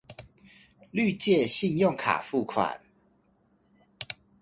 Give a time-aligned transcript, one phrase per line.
[0.91, 2.81] 綠界信用卡付款